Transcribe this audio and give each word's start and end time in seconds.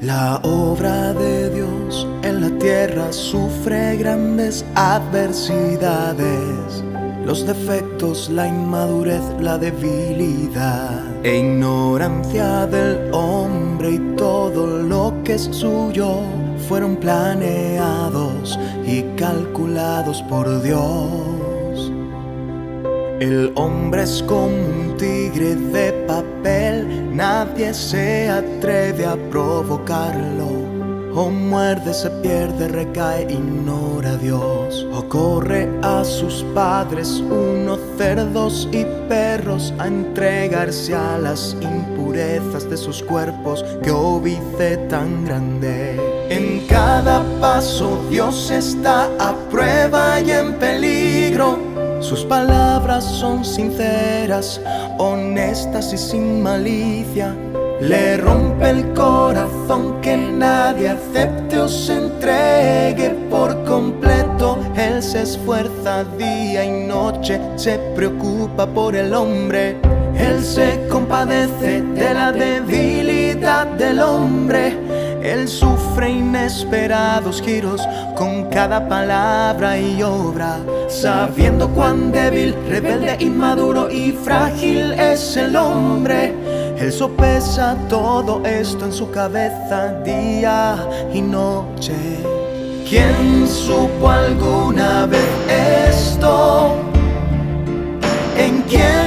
La 0.00 0.36
obra 0.44 1.12
de 1.12 1.50
Dios 1.50 2.06
en 2.22 2.40
la 2.40 2.56
tierra 2.60 3.12
sufre 3.12 3.96
grandes 3.96 4.64
adversidades. 4.76 6.84
Los 7.26 7.44
defectos, 7.44 8.30
la 8.30 8.46
inmadurez, 8.46 9.22
la 9.40 9.58
debilidad 9.58 11.02
e 11.24 11.38
ignorancia 11.38 12.64
del 12.66 13.12
hombre 13.12 13.94
y 13.94 13.98
todo 14.16 14.68
lo 14.68 15.14
que 15.24 15.34
es 15.34 15.48
suyo 15.50 16.20
fueron 16.68 16.94
planeados 16.94 18.56
y 18.86 19.02
calculados 19.16 20.22
por 20.28 20.62
Dios. 20.62 21.90
El 23.20 23.50
hombre 23.56 24.04
es 24.04 24.22
como 24.22 24.46
un 24.46 24.96
tigre 24.96 25.56
de 25.56 25.92
papel, 26.06 27.16
nadie 27.16 27.74
se 27.74 28.28
atreve 28.28 29.04
a 29.06 29.16
provocarlo. 29.28 30.46
O 31.12 31.28
muerde, 31.28 31.92
se 31.94 32.10
pierde, 32.22 32.68
recae, 32.68 33.24
ignora 33.28 34.10
a 34.10 34.16
Dios. 34.18 34.86
O 34.92 35.08
corre 35.08 35.68
a 35.82 36.04
sus 36.04 36.44
padres, 36.54 37.20
unos 37.28 37.80
cerdos 37.96 38.68
y 38.70 38.84
perros, 39.08 39.74
a 39.78 39.88
entregarse 39.88 40.94
a 40.94 41.18
las 41.18 41.56
impurezas 41.60 42.70
de 42.70 42.76
sus 42.76 43.02
cuerpos. 43.02 43.64
Que 43.82 43.90
óbice 43.90 44.76
tan 44.88 45.24
grande. 45.24 45.98
En 46.30 46.64
cada 46.68 47.24
paso 47.40 48.00
Dios 48.08 48.52
está 48.52 49.06
a 49.18 49.34
prueba 49.50 50.20
y 50.20 50.30
en 50.30 50.54
peligro. 50.54 51.57
Sus 52.00 52.24
palabras 52.24 53.04
son 53.04 53.44
sinceras, 53.44 54.60
honestas 54.98 55.92
y 55.92 55.98
sin 55.98 56.42
malicia. 56.42 57.34
Le 57.80 58.16
rompe 58.16 58.70
el 58.70 58.92
corazón 58.92 60.00
que 60.00 60.16
nadie 60.16 60.88
acepte 60.88 61.58
o 61.58 61.68
se 61.68 61.96
entregue 61.96 63.10
por 63.30 63.64
completo. 63.64 64.58
Él 64.76 65.02
se 65.02 65.22
esfuerza 65.22 66.04
día 66.16 66.64
y 66.64 66.86
noche, 66.86 67.40
se 67.56 67.78
preocupa 67.94 68.66
por 68.66 68.96
el 68.96 69.12
hombre. 69.14 69.76
Él 70.16 70.42
se 70.42 70.86
compadece 70.88 71.82
de 71.82 72.14
la 72.14 72.32
debilidad 72.32 73.66
del 73.66 74.00
hombre. 74.00 74.97
Él 75.22 75.48
sufre 75.48 76.10
inesperados 76.10 77.42
giros 77.42 77.82
con 78.16 78.44
cada 78.50 78.88
palabra 78.88 79.78
y 79.78 80.02
obra, 80.02 80.58
sabiendo 80.88 81.68
cuán 81.70 82.12
débil, 82.12 82.54
rebelde, 82.68 83.16
inmaduro 83.20 83.90
y 83.90 84.12
frágil 84.12 84.92
es 84.92 85.36
el 85.36 85.56
hombre. 85.56 86.34
Él 86.78 86.92
sopesa 86.92 87.76
todo 87.88 88.44
esto 88.44 88.84
en 88.84 88.92
su 88.92 89.10
cabeza 89.10 89.94
día 90.04 90.76
y 91.12 91.20
noche. 91.20 91.94
¿Quién 92.88 93.46
supo 93.46 94.08
alguna 94.08 95.06
vez 95.06 95.26
esto? 95.90 96.76
¿En 98.38 98.62
quién 98.62 98.97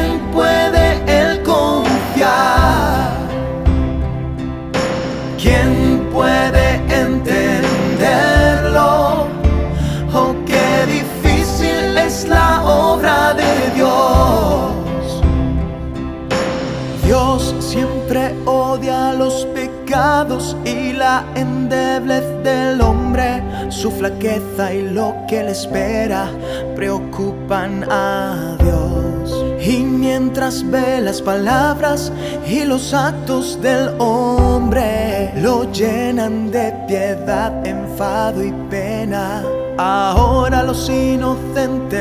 siempre 17.81 18.35
odia 18.45 19.11
los 19.13 19.45
pecados 19.55 20.55
y 20.65 20.93
la 20.93 21.25
endeblez 21.35 22.23
del 22.43 22.79
hombre. 22.79 23.41
Su 23.69 23.89
flaqueza 23.89 24.71
y 24.73 24.83
lo 24.89 25.15
que 25.27 25.43
le 25.43 25.51
espera 25.51 26.29
preocupan 26.75 27.85
a 27.89 28.55
Dios. 28.59 29.45
Y 29.65 29.77
mientras 29.83 30.63
ve 30.69 31.01
las 31.01 31.21
palabras 31.21 32.11
y 32.47 32.65
los 32.65 32.93
actos 32.93 33.59
del 33.61 33.89
hombre, 33.99 35.31
lo 35.37 35.71
llenan 35.71 36.51
de 36.51 36.73
piedad, 36.87 37.65
enfado 37.65 38.43
y 38.43 38.51
pena. 38.69 39.43
Ahora 39.77 40.61
los 40.61 40.87
inocentes 40.89 42.00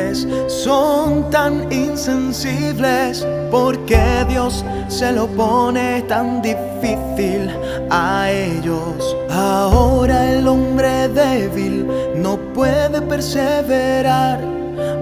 insensibles 2.00 3.26
porque 3.50 4.24
Dios 4.26 4.64
se 4.88 5.12
lo 5.12 5.26
pone 5.26 6.02
tan 6.08 6.40
difícil 6.40 7.50
a 7.90 8.30
ellos. 8.30 9.16
Ahora 9.30 10.32
el 10.32 10.48
hombre 10.48 11.08
débil 11.08 11.86
no 12.16 12.38
puede 12.54 13.02
perseverar 13.02 14.40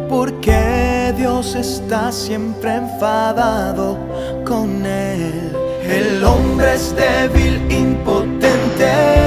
porque 0.09 1.15
Dios 1.17 1.55
está 1.55 2.11
siempre 2.11 2.75
enfadado 2.75 3.97
con 4.45 4.85
él. 4.85 5.53
El 5.85 6.25
hombre 6.25 6.75
es 6.75 6.95
débil, 6.97 7.63
impotente, 7.71 9.18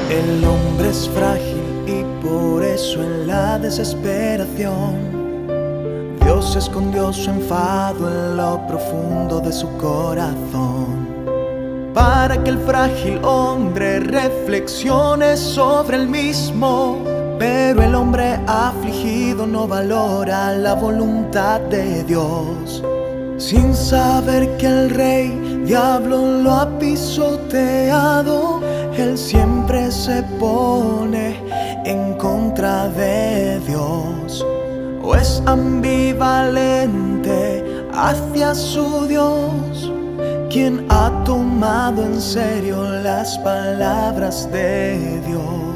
El 0.09 0.44
hombre 0.44 0.89
es 0.89 1.07
frágil 1.07 1.63
y 1.88 2.03
por 2.22 2.62
eso 2.66 3.01
en 3.01 3.28
la 3.28 3.57
desesperación 3.57 4.97
Dios 6.22 6.57
escondió 6.57 7.13
su 7.13 7.29
enfado 7.29 8.09
en 8.09 8.35
lo 8.35 8.68
profundo 8.68 9.39
de 9.39 9.53
su 9.53 9.69
corazón 9.78 11.07
para 11.94 12.44
que 12.44 12.50
el 12.50 12.57
frágil 12.57 13.23
hombre 13.23 14.01
reflexione 14.01 15.38
sobre 15.38 15.95
el 15.95 16.09
mismo. 16.09 17.21
Pero 17.41 17.81
el 17.81 17.96
hombre 17.96 18.40
afligido 18.46 19.47
no 19.47 19.68
valora 19.68 20.53
la 20.53 20.75
voluntad 20.75 21.59
de 21.62 22.03
Dios, 22.03 22.84
sin 23.40 23.74
saber 23.74 24.57
que 24.57 24.68
el 24.68 24.91
rey 24.91 25.63
diablo 25.66 26.40
lo 26.44 26.51
ha 26.51 26.78
pisoteado. 26.78 28.62
Él 28.96 29.18
siempre 29.18 29.91
se 29.91 30.22
pone 30.40 31.35
en 31.84 32.13
contra 32.19 32.90
de 32.90 33.59
Dios 33.62 34.46
o 35.01 35.16
es 35.16 35.41
ambivalente 35.47 37.66
hacia 37.91 38.53
su 38.53 39.07
Dios, 39.07 39.91
quien 40.51 40.85
ha 40.90 41.12
tomado 41.25 42.06
en 42.06 42.22
serio 42.22 42.84
las 43.01 43.35
palabras 43.40 44.47
de 44.51 45.19
Dios. 45.25 45.71